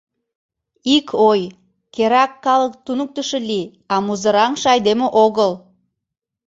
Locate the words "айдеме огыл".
4.73-5.51